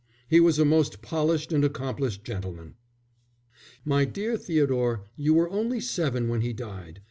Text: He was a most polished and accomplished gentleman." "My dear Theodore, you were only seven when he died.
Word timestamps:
He 0.27 0.39
was 0.39 0.57
a 0.57 0.65
most 0.65 1.03
polished 1.03 1.51
and 1.53 1.63
accomplished 1.63 2.23
gentleman." 2.23 2.73
"My 3.85 4.03
dear 4.03 4.35
Theodore, 4.35 5.03
you 5.15 5.35
were 5.35 5.51
only 5.51 5.79
seven 5.79 6.27
when 6.27 6.41
he 6.41 6.53
died. 6.53 6.99